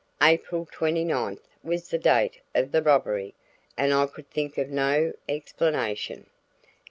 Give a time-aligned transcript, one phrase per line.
[0.23, 3.35] April twenty ninth was the date of the robbery,
[3.77, 6.25] and I could think of no explanation.